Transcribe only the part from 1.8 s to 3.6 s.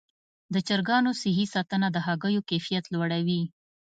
د هګیو کیفیت لوړوي.